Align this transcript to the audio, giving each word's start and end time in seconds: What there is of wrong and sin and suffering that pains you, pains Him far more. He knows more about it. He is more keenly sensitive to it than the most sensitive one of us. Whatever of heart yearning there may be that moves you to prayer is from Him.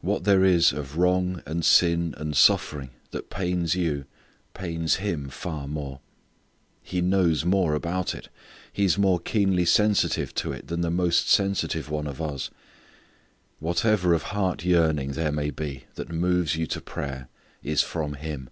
What 0.00 0.24
there 0.24 0.44
is 0.44 0.72
of 0.72 0.96
wrong 0.98 1.40
and 1.46 1.64
sin 1.64 2.14
and 2.18 2.36
suffering 2.36 2.90
that 3.12 3.30
pains 3.30 3.76
you, 3.76 4.06
pains 4.54 4.96
Him 4.96 5.28
far 5.28 5.68
more. 5.68 6.00
He 6.82 7.00
knows 7.00 7.44
more 7.44 7.74
about 7.76 8.12
it. 8.12 8.28
He 8.72 8.84
is 8.84 8.98
more 8.98 9.20
keenly 9.20 9.64
sensitive 9.64 10.34
to 10.34 10.50
it 10.50 10.66
than 10.66 10.80
the 10.80 10.90
most 10.90 11.28
sensitive 11.28 11.88
one 11.88 12.08
of 12.08 12.20
us. 12.20 12.50
Whatever 13.60 14.14
of 14.14 14.24
heart 14.34 14.64
yearning 14.64 15.12
there 15.12 15.30
may 15.30 15.52
be 15.52 15.84
that 15.94 16.10
moves 16.10 16.56
you 16.56 16.66
to 16.66 16.80
prayer 16.80 17.28
is 17.62 17.82
from 17.82 18.14
Him. 18.14 18.50